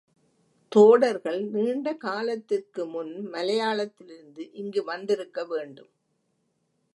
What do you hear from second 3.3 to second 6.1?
மலையாளத்திலிருந்து இங்கு வந்திருக்க வேண்டும்.